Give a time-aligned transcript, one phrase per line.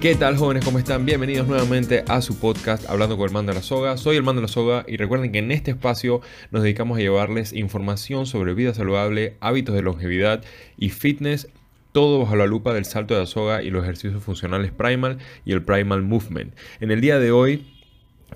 [0.00, 0.62] ¿Qué tal jóvenes?
[0.62, 1.06] ¿Cómo están?
[1.06, 3.96] Bienvenidos nuevamente a su podcast Hablando con el Mando de la Soga.
[3.96, 6.20] Soy el Mando de la Soga y recuerden que en este espacio
[6.50, 10.44] nos dedicamos a llevarles información sobre vida saludable, hábitos de longevidad
[10.76, 11.48] y fitness,
[11.92, 15.52] todo bajo la lupa del salto de la soga y los ejercicios funcionales Primal y
[15.52, 16.54] el Primal Movement.
[16.80, 17.64] En el día de hoy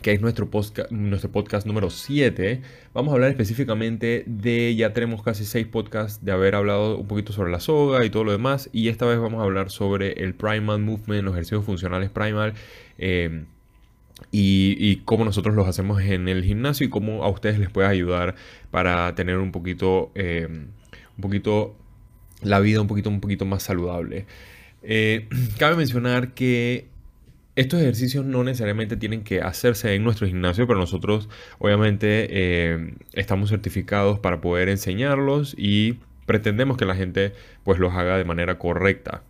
[0.03, 2.63] que es nuestro podcast, nuestro podcast número 7.
[2.95, 7.33] Vamos a hablar específicamente de, ya tenemos casi 6 podcasts de haber hablado un poquito
[7.33, 8.71] sobre la soga y todo lo demás.
[8.73, 12.55] Y esta vez vamos a hablar sobre el Primal Movement, los ejercicios funcionales Primal.
[12.99, 13.45] Eh,
[14.31, 18.35] y, cómo nosotros los hacemos en el gimnasio y cómo a ustedes les puede ayudar
[18.71, 21.75] para tener un poquito, eh, un poquito
[22.43, 24.27] la vida un poquito, un poquito más saludable.
[24.83, 26.89] Eh, cabe mencionar que
[27.61, 31.29] estos ejercicios no necesariamente tienen que hacerse en nuestro gimnasio, pero nosotros
[31.59, 38.17] obviamente eh, estamos certificados para poder enseñarlos y pretendemos que la gente pues los haga
[38.17, 39.23] de manera correcta.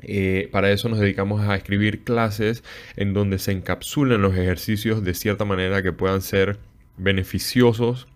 [0.00, 2.64] Eh, para eso nos dedicamos a escribir clases
[2.96, 6.58] en donde se encapsulen los ejercicios de cierta manera que puedan ser
[6.96, 8.08] beneficiosos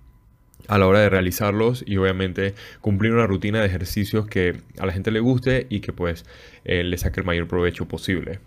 [0.69, 4.93] a la hora de realizarlos y obviamente cumplir una rutina de ejercicios que a la
[4.93, 6.25] gente le guste y que pues
[6.65, 8.41] eh, le saque el mayor provecho posible.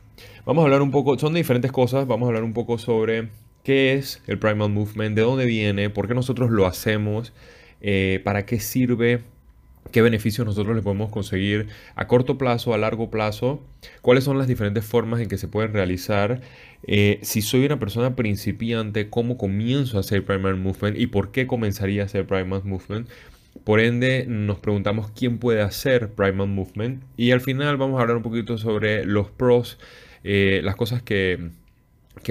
[0.46, 3.30] Vamos a hablar un poco, son diferentes cosas, vamos a hablar un poco sobre
[3.64, 7.34] qué es el Primal Movement, de dónde viene, por qué nosotros lo hacemos,
[7.82, 9.22] eh, para qué sirve,
[9.92, 13.64] qué beneficios nosotros le podemos conseguir a corto plazo, a largo plazo,
[14.02, 16.42] cuáles son las diferentes formas en que se pueden realizar,
[16.84, 21.48] eh, si soy una persona principiante, cómo comienzo a hacer Primal Movement y por qué
[21.48, 23.10] comenzaría a hacer Primal Movement.
[23.64, 28.18] Por ende, nos preguntamos quién puede hacer Primal Movement y al final vamos a hablar
[28.18, 29.80] un poquito sobre los pros,
[30.24, 31.50] eh, las cosas que,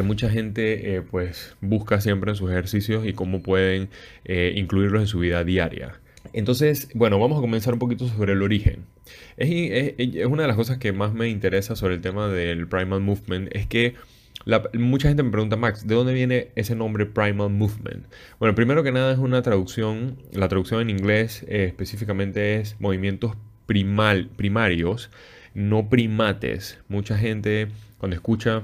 [0.04, 3.88] mucha gente eh, pues busca siempre en sus ejercicios y cómo pueden
[4.26, 5.98] incluirlos en su vida diaria.
[6.32, 8.84] Entonces, bueno, vamos a comenzar un poquito sobre el origen.
[9.36, 13.54] Es, una de las cosas que más me interesa sobre el tema del Primal Movement,
[13.54, 13.94] es que
[14.74, 18.06] mucha gente me pregunta, Max, ¿de dónde viene ese nombre Primal Movement?
[18.38, 23.36] Bueno, primero que nada es una traducción, la traducción en inglés eh, específicamente es movimientos
[23.66, 25.10] primal, primarios,
[25.54, 26.78] no primates.
[26.88, 27.68] Mucha gente
[27.98, 28.62] cuando escucha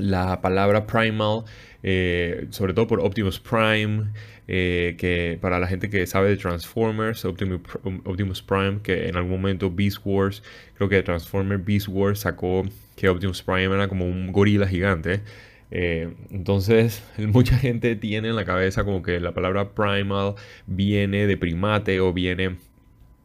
[0.00, 1.44] la palabra primal,
[1.82, 4.06] eh, sobre todo por Optimus Prime,
[4.48, 9.70] eh, que para la gente que sabe de Transformers, Optimus, Prime, que en algún momento
[9.70, 10.42] Beast Wars,
[10.74, 12.64] creo que Transformers Beast Wars sacó
[12.96, 15.20] que Optimus Prime era como un gorila gigante.
[15.70, 20.34] Eh, entonces, mucha gente tiene en la cabeza como que la palabra primal
[20.66, 22.56] viene de primate o viene,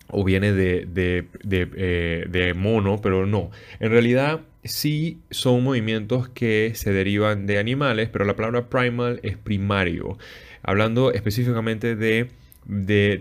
[0.10, 3.52] o viene de, de, de mono, pero no.
[3.80, 9.38] En realidad, sí son movimientos que se derivan de animales, pero la palabra primal es
[9.38, 10.18] primario.
[10.64, 12.30] Hablando específicamente de,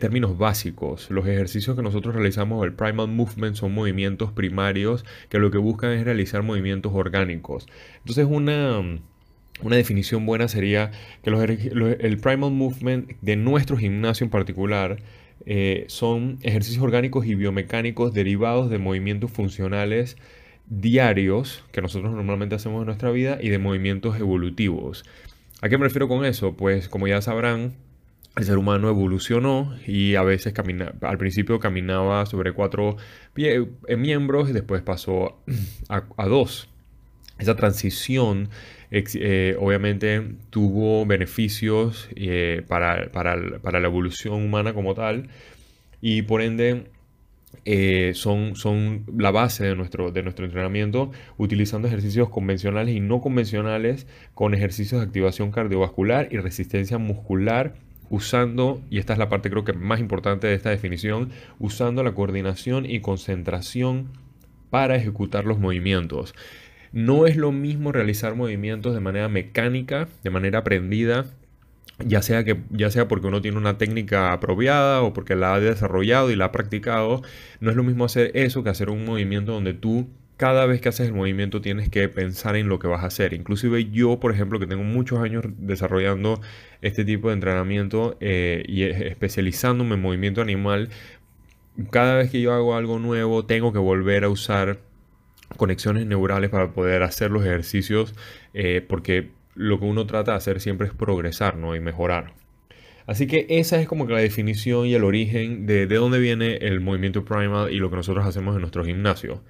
[0.00, 5.50] términos básicos, los ejercicios que nosotros realizamos, el primal movement, son movimientos primarios que lo
[5.50, 7.66] que buscan es realizar movimientos orgánicos.
[7.98, 9.00] Entonces una...
[9.62, 10.90] Una definición buena sería
[11.22, 14.96] que el primal movement de nuestro gimnasio en particular
[15.46, 20.16] eh, son ejercicios orgánicos y biomecánicos derivados de movimientos funcionales
[20.66, 25.04] diarios que nosotros normalmente hacemos en nuestra vida y de movimientos evolutivos.
[25.60, 26.54] ¿A qué me refiero con eso?
[26.54, 27.74] Pues como ya sabrán,
[28.36, 30.52] el ser humano evolucionó y a veces
[31.02, 32.96] al principio caminaba sobre cuatro
[33.36, 35.42] eh, miembros y después pasó
[35.88, 36.68] a, dos.
[37.38, 38.48] Esa transición
[38.90, 43.36] eh, obviamente tuvo beneficios eh, para, para
[43.80, 45.28] la evolución humana como tal
[46.00, 46.84] y por ende
[47.64, 53.20] eh, son, son la base de nuestro, de nuestro entrenamiento, utilizando ejercicios convencionales y no
[53.20, 57.74] convencionales con ejercicios de activación cardiovascular y resistencia muscular
[58.10, 62.12] usando, y esta es la parte creo que más importante de esta definición, usando la
[62.12, 64.10] coordinación y concentración
[64.68, 66.34] para ejecutar los movimientos.
[66.94, 71.26] No es lo mismo realizar movimientos de manera mecánica, de manera aprendida,
[71.98, 75.60] ya sea, que, ya sea porque uno tiene una técnica apropiada o porque la ha
[75.60, 77.22] desarrollado y la ha practicado,
[77.58, 80.88] no es lo mismo hacer eso que hacer un movimiento donde tú cada vez que
[80.88, 83.32] haces el movimiento tienes que pensar en lo que vas a hacer.
[83.32, 86.40] Inclusive yo, por ejemplo, que tengo muchos años desarrollando
[86.80, 90.90] este tipo de entrenamiento eh, y especializándome en movimiento animal,
[91.90, 94.78] cada vez que yo hago algo nuevo tengo que volver a usar
[95.56, 98.14] conexiones neurales para poder hacer los ejercicios
[98.52, 101.76] eh, porque lo que uno trata de hacer siempre es progresar ¿no?
[101.76, 102.34] y mejorar.
[103.06, 106.56] Así que esa es como que la definición y el origen de, de dónde viene
[106.56, 109.42] el movimiento primal y lo que nosotros hacemos en nuestro gimnasio.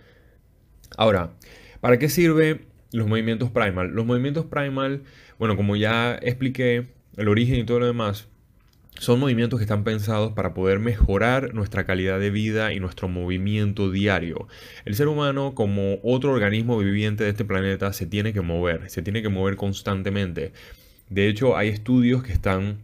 [0.96, 1.34] Ahora,
[1.80, 3.88] ¿para qué sirven los movimientos primal?
[3.88, 5.04] Los movimientos primal,
[5.38, 8.28] bueno, como ya expliqué, el origen y todo lo demás,
[8.98, 13.90] son movimientos que están pensados para poder mejorar nuestra calidad de vida y nuestro movimiento
[13.90, 14.48] diario.
[14.84, 19.02] El ser humano, como otro organismo viviente de este planeta, se tiene que mover, se
[19.02, 20.52] tiene que mover constantemente.
[21.10, 22.78] De hecho, hay estudios que están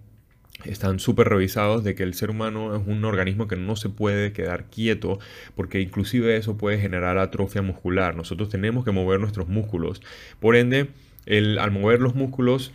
[0.64, 4.34] están súper revisados de que el ser humano es un organismo que no se puede
[4.34, 5.18] quedar quieto
[5.54, 8.14] porque inclusive eso puede generar atrofia muscular.
[8.14, 10.02] Nosotros tenemos que mover nuestros músculos.
[10.38, 10.88] Por ende,
[11.26, 12.72] al mover los músculos,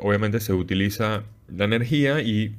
[0.00, 2.54] obviamente se utiliza la energía y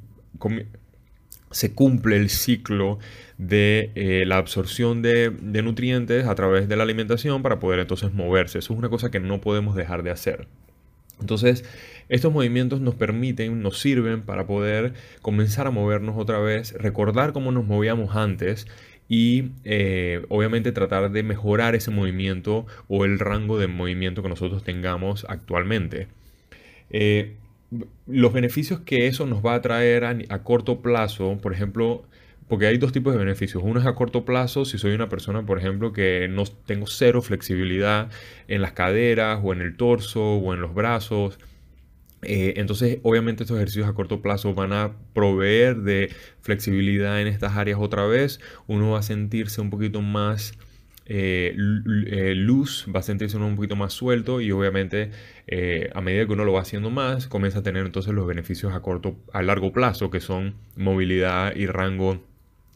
[1.51, 2.99] se cumple el ciclo
[3.37, 5.31] de eh, la absorción de,
[5.63, 8.59] nutrientes a través de la alimentación para poder entonces moverse.
[8.59, 10.47] Eso es una cosa que no podemos dejar de hacer.
[11.21, 11.63] Entonces,
[12.09, 17.51] estos movimientos nos permiten, nos sirven para poder comenzar a movernos otra vez, recordar cómo
[17.51, 18.67] nos movíamos antes
[19.07, 24.63] y eh, obviamente tratar de mejorar ese movimiento o el rango de movimiento que nosotros
[24.63, 26.07] tengamos actualmente.
[26.89, 27.35] Eh,
[28.07, 32.03] los beneficios que eso nos va a traer a, corto plazo, por ejemplo,
[32.47, 33.63] porque hay dos tipos de beneficios.
[33.63, 37.21] Uno es a corto plazo, si soy una persona, por ejemplo, que no tengo cero
[37.21, 38.09] flexibilidad
[38.47, 41.39] en las caderas o en el torso o en los brazos.
[42.21, 47.55] Eh, entonces, obviamente estos ejercicios a corto plazo van a proveer de flexibilidad en estas
[47.57, 48.39] áreas otra vez.
[48.67, 50.53] Uno va a sentirse un poquito más
[51.07, 51.55] eh,
[52.07, 55.11] eh, luz, va a sentirse un poquito más suelto y obviamente
[55.45, 58.73] eh, a medida que uno lo va haciendo más, comienza a tener entonces los beneficios
[58.73, 62.23] a corto, a largo plazo, que son movilidad y rango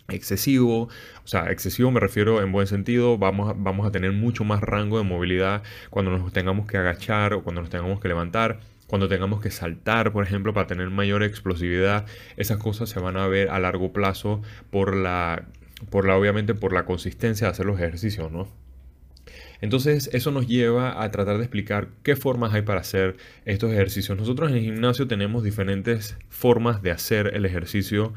[0.09, 0.89] excesivo,
[1.23, 4.97] o sea, excesivo me refiero en buen sentido, vamos vamos a tener mucho más rango
[4.97, 9.39] de movilidad cuando nos tengamos que agachar o cuando nos tengamos que levantar, cuando tengamos
[9.41, 12.05] que saltar, por ejemplo, para tener mayor explosividad,
[12.37, 14.41] esas cosas se van a ver a largo plazo
[14.71, 15.45] por la
[15.89, 18.47] por la, obviamente por la consistencia de hacer los ejercicios, ¿no?
[19.61, 24.17] Entonces eso nos lleva a tratar de explicar qué formas hay para hacer estos ejercicios.
[24.17, 28.13] Nosotros en el gimnasio tenemos diferentes formas de hacer el ejercicio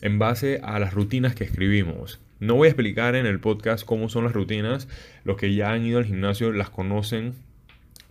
[0.00, 2.20] en base a las rutinas que escribimos.
[2.38, 4.88] No voy a explicar en el podcast cómo son las rutinas.
[5.24, 7.34] Los que ya han ido al gimnasio las conocen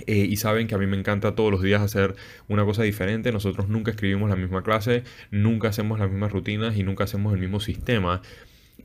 [0.07, 2.15] eh, y saben que a mí me encanta todos los días hacer
[2.49, 3.31] una cosa diferente.
[3.31, 7.39] Nosotros nunca escribimos la misma clase, nunca hacemos las mismas rutinas y nunca hacemos el
[7.39, 8.21] mismo sistema.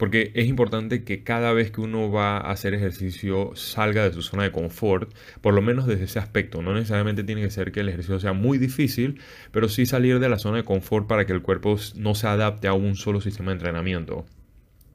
[0.00, 4.22] Porque es importante que cada vez que uno va a hacer ejercicio salga de su
[4.22, 5.12] zona de confort,
[5.42, 6.62] por lo menos desde ese aspecto.
[6.62, 9.20] No necesariamente tiene que ser que el ejercicio sea muy difícil,
[9.52, 12.66] pero sí salir de la zona de confort para que el cuerpo no se adapte
[12.66, 14.24] a un solo sistema de entrenamiento.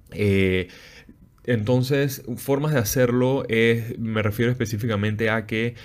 [0.10, 0.70] Eh,
[1.44, 5.76] entonces, formas de hacerlo es, me refiero específicamente a que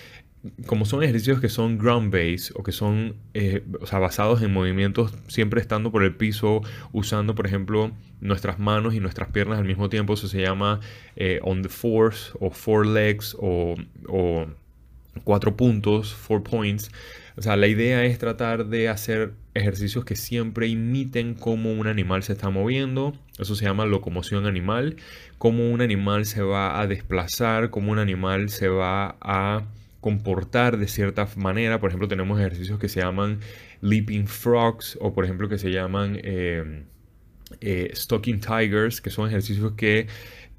[0.66, 5.60] como son ejercicios que son ground based o que son eh, basados en movimientos siempre
[5.60, 10.14] estando por el piso, usando por ejemplo nuestras manos y nuestras piernas al mismo tiempo,
[10.14, 10.80] eso se llama
[11.16, 13.74] eh, on the force o four legs o,
[14.08, 14.46] o
[15.24, 16.90] cuatro puntos, four points.
[17.36, 22.22] O sea, la idea es tratar de hacer ejercicios que siempre imiten cómo un animal
[22.22, 23.14] se está moviendo.
[23.38, 24.96] Eso se llama locomoción animal.
[25.38, 29.64] Cómo un animal se va a desplazar, cómo un animal se va a
[30.00, 31.80] comportar de cierta manera.
[31.80, 33.40] Por ejemplo, tenemos ejercicios que se llaman
[33.80, 36.84] leaping frogs o por ejemplo que se llaman eh,
[37.60, 40.06] eh, stalking tigers, que son ejercicios que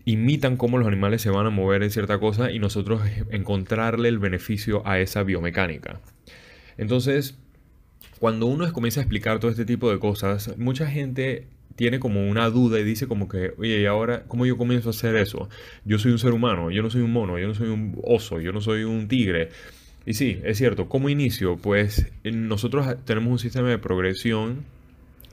[0.05, 4.19] imitan cómo los animales se van a mover en cierta cosa y nosotros encontrarle el
[4.19, 6.01] beneficio a esa biomecánica.
[6.77, 7.37] Entonces,
[8.19, 11.47] cuando uno comienza a explicar todo este tipo de cosas, mucha gente
[11.81, 14.91] tiene como una duda y dice como que, oye, ¿y ahora cómo yo comienzo a
[14.91, 15.49] hacer eso?
[15.83, 18.39] Yo soy un ser humano, yo no soy un mono, yo no soy un oso,
[18.39, 19.49] yo no soy un tigre.
[20.05, 21.57] Y sí, es cierto, ¿cómo inicio?
[21.57, 24.63] Pues nosotros tenemos un sistema de progresión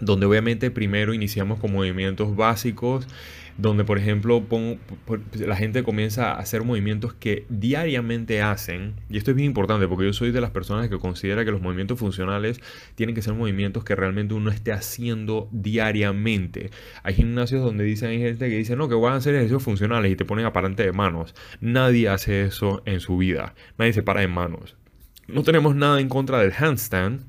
[0.01, 3.07] donde obviamente primero iniciamos con movimientos básicos
[3.59, 4.43] donde por ejemplo
[5.35, 10.07] la gente comienza a hacer movimientos que diariamente hacen, y esto es bien importante porque
[10.07, 12.61] yo soy de las personas que considera que los movimientos funcionales
[12.95, 16.71] tienen que ser movimientos que realmente uno esté haciendo diariamente.
[17.03, 20.13] Hay gimnasios donde dicen, hay gente que dice, no, que van a hacer ejercicios funcionales
[20.13, 21.35] y te ponen aparente de manos.
[21.61, 24.77] Nadie hace eso en su vida, nadie se para de manos.
[25.27, 27.23] No tenemos nada en contra del handstand,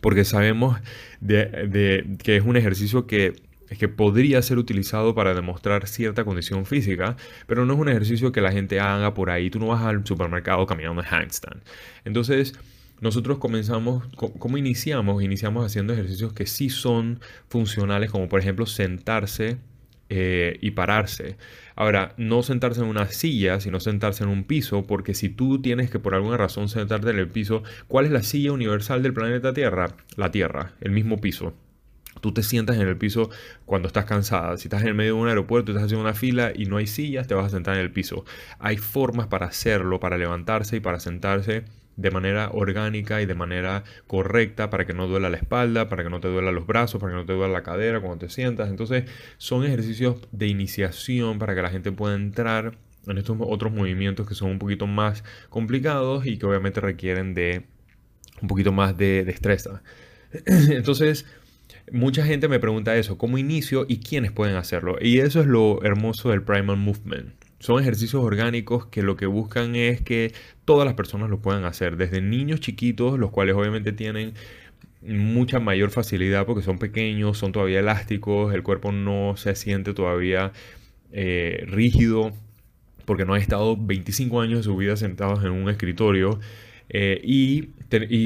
[0.00, 0.78] porque sabemos
[1.20, 3.34] de, que es un ejercicio que
[3.78, 7.16] que podría ser utilizado para demostrar cierta condición física,
[7.46, 9.48] pero no es un ejercicio que la gente haga por ahí.
[9.48, 11.62] Tú no vas al supermercado caminando en handstand.
[12.04, 12.54] Entonces,
[13.00, 15.22] nosotros comenzamos, ¿cómo iniciamos?
[15.22, 19.58] Iniciamos haciendo ejercicios que sí son funcionales, como por ejemplo sentarse
[20.10, 21.36] eh, y pararse.
[21.76, 25.90] Ahora, no sentarse en una silla, sino sentarse en un piso, porque si tú tienes
[25.90, 29.54] que por alguna razón sentarte en el piso, ¿cuál es la silla universal del planeta
[29.54, 29.96] Tierra?
[30.16, 31.54] La Tierra, el mismo piso.
[32.20, 33.30] Tú te sientas en el piso
[33.66, 34.56] cuando estás cansada.
[34.56, 36.86] Si estás en el medio de un aeropuerto estás haciendo una fila y no hay
[36.86, 38.24] sillas, te vas a sentar en el piso.
[38.58, 41.64] Hay formas para hacerlo, para levantarse y para sentarse
[41.96, 46.10] de manera orgánica y de manera correcta para que no duela la espalda, para que
[46.10, 48.70] no te duela los brazos, para que no te duela la cadera cuando te sientas.
[48.70, 49.04] Entonces
[49.38, 54.34] son ejercicios de iniciación para que la gente pueda entrar en estos otros movimientos que
[54.34, 57.64] son un poquito más complicados y que obviamente requieren de
[58.40, 59.82] un poquito más de destreza.
[60.46, 61.26] Entonces,
[61.92, 64.96] mucha gente me pregunta eso, ¿cómo inicio y quiénes pueden hacerlo?
[65.00, 67.34] Y eso es lo hermoso del Primal Movement.
[67.58, 70.32] Son ejercicios orgánicos que lo que buscan es que
[70.64, 74.34] todas las personas lo puedan hacer, desde niños chiquitos, los cuales obviamente tienen
[75.02, 80.52] mucha mayor facilidad porque son pequeños, son todavía elásticos, el cuerpo no se siente todavía
[81.12, 82.32] eh, rígido
[83.04, 86.38] porque no han estado 25 años de su vida sentados en un escritorio.
[86.92, 87.70] Eh, y,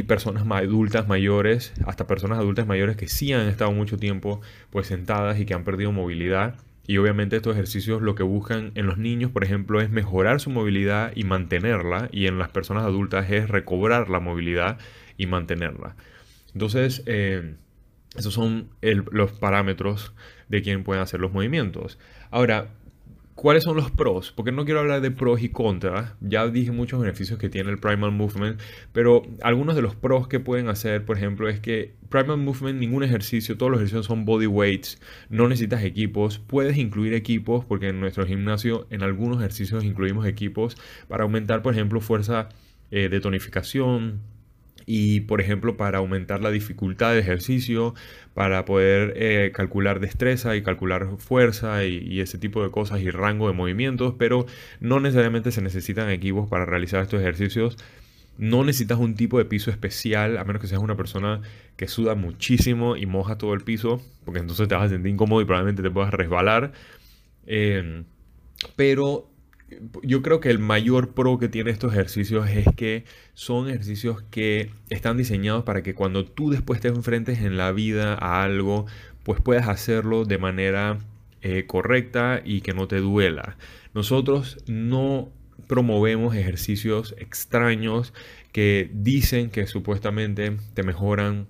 [0.03, 4.41] personas adultas mayores, hasta personas adultas mayores que sí han estado mucho tiempo
[4.71, 6.57] pues sentadas y que han perdido movilidad
[6.87, 10.51] y obviamente estos ejercicios lo que buscan en los niños, por ejemplo, es mejorar su
[10.51, 12.09] movilidad y mantenerla.
[12.13, 14.79] Y en las personas adultas es recobrar la movilidad
[15.17, 15.97] y mantenerla.
[16.53, 17.55] Entonces, eh,
[18.17, 20.13] esos son los parámetros
[20.49, 21.99] de quién pueden hacer los movimientos.
[22.31, 22.69] Ahora,
[23.35, 24.31] ¿Cuáles son los pros?
[24.31, 26.15] Porque no quiero hablar de pros y contras.
[26.21, 28.61] Ya dije muchos beneficios que tiene el Primal Movement,
[28.93, 33.03] pero algunos de los pros que pueden hacer, por ejemplo, es que Primal Movement, ningún
[33.03, 35.01] ejercicio, todos los ejercicios son body weights,
[35.31, 40.77] no necesitas equipos, puedes incluir equipos, porque en nuestro gimnasio en algunos ejercicios incluimos equipos
[41.09, 42.51] para aumentar, por ejemplo, fuerza
[42.93, 44.21] eh, de tonificación,
[44.87, 47.95] y por ejemplo para aumentar la dificultad de ejercicio,
[48.35, 53.49] para poder eh, calcular destreza y calcular fuerza y, ese tipo de cosas y rango
[53.49, 54.47] de movimientos, pero
[54.81, 57.77] no necesariamente se necesitan equipos para realizar estos ejercicios.
[58.37, 61.41] No necesitas un tipo de piso especial, a menos que seas una persona
[61.77, 65.41] que suda muchísimo y moja todo el piso, porque entonces te vas a sentir incómodo
[65.41, 66.73] y probablemente te puedas resbalar.
[67.47, 68.03] Eh,
[68.75, 69.29] pero
[70.03, 73.05] yo creo que el mayor pro que tiene estos ejercicios es que
[73.35, 78.15] son ejercicios que están diseñados para que cuando tú después te enfrentes en la vida
[78.15, 78.87] a algo,
[79.23, 80.99] pues puedas hacerlo de manera
[81.43, 83.57] eh, correcta y que no te duela.
[83.95, 85.31] Nosotros no
[85.67, 88.13] promovemos ejercicios extraños
[88.53, 91.49] que dicen que supuestamente te mejoran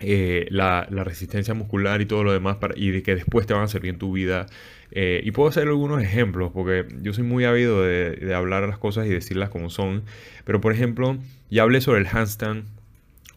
[0.00, 3.68] eh, la, resistencia muscular y todo lo demás y de que después te van a
[3.68, 4.46] servir en tu vida.
[4.90, 8.78] Eh, y puedo hacer algunos ejemplos porque yo soy muy ávido de, de, hablar las
[8.78, 10.04] cosas y decirlas como son.
[10.44, 11.18] Pero por ejemplo,
[11.50, 12.64] ya hablé sobre el handstand.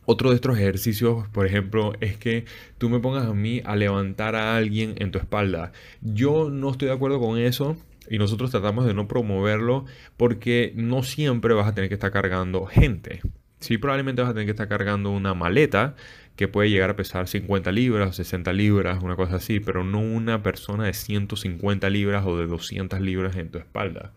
[0.06, 2.46] Otro de estos ejercicios, por ejemplo, es que
[2.78, 5.72] tú me pongas a mí a levantar a alguien en tu espalda.
[6.02, 7.78] Yo no estoy de acuerdo con eso
[8.10, 9.86] y nosotros tratamos de no promoverlo
[10.18, 13.22] porque no siempre vas a tener que estar cargando gente.
[13.62, 15.96] Sí, probablemente vas a tener que estar cargando una maleta
[16.36, 20.00] que puede llegar a pesar 50 libras o 60 libras, una cosa así, pero no
[20.00, 24.12] una persona de 150 libras o de 200 libras en tu espalda.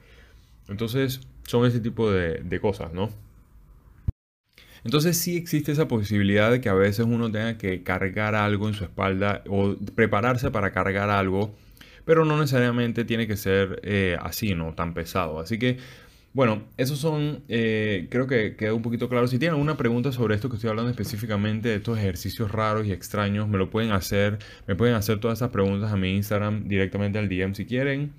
[0.69, 3.11] Entonces, son ese tipo de, de cosas, ¿no?
[4.85, 8.75] Entonces sí existe esa posibilidad de que a veces uno tenga que cargar algo en
[8.75, 11.55] su espalda o prepararse para cargar algo,
[12.05, 14.75] pero no necesariamente tiene que ser eh, así, ¿no?
[14.75, 15.41] Tan pesado.
[15.41, 15.79] Así que
[16.35, 19.29] bueno, esos son, eh, creo que queda un poquito claro.
[19.29, 22.93] Si tienen alguna pregunta sobre esto que estoy hablando específicamente, de estos ejercicios raros y
[22.93, 24.39] extraños, me lo pueden hacer.
[24.67, 28.13] Me pueden hacer todas esas preguntas a mi Instagram directamente al DM si quieren.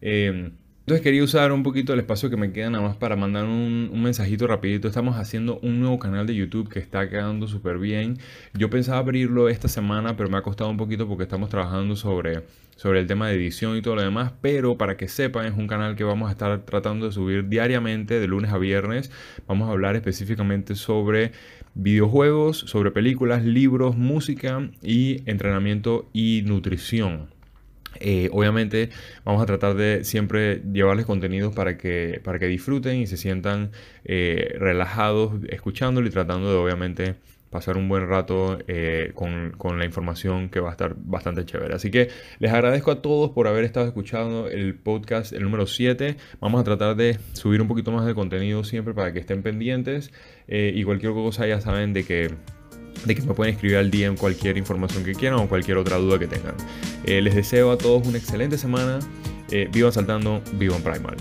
[0.00, 0.52] Em,
[0.82, 3.90] entonces quería usar un poquito el espacio que me queda nada más para mandar un,
[4.02, 4.88] mensajito rapidito.
[4.88, 8.18] Estamos haciendo un nuevo canal de YouTube que está quedando súper bien.
[8.52, 12.42] Yo pensaba abrirlo esta semana, pero me ha costado un poquito porque estamos trabajando sobre
[12.76, 15.68] sobre el tema de edición y todo lo demás, pero para que sepan es un
[15.68, 19.12] canal que vamos a estar tratando de subir diariamente de lunes a viernes.
[19.46, 21.30] Vamos a hablar específicamente sobre
[21.74, 27.41] videojuegos, sobre películas, libros, música y entrenamiento y nutrición.
[28.00, 28.90] Eh, obviamente
[29.24, 33.70] vamos a tratar de siempre llevarles contenidos para que, para que disfruten y se sientan
[34.04, 37.14] eh, relajados escuchándolo y tratando de obviamente
[37.50, 41.74] pasar un buen rato eh, con, la información que va a estar bastante chévere.
[41.74, 42.08] Así que
[42.38, 46.16] les agradezco a todos por haber estado escuchando el podcast, el número 7.
[46.40, 50.10] Vamos a tratar de subir un poquito más de contenido siempre para que estén pendientes.
[50.48, 52.30] Y cualquier cosa ya saben de que
[53.04, 56.18] de que me pueden escribir al DM cualquier información que quieran o cualquier otra duda
[56.18, 56.54] que tengan.
[57.04, 58.98] Eh, les deseo a todos una excelente semana.
[59.72, 61.16] vivan saltando, vivan primal.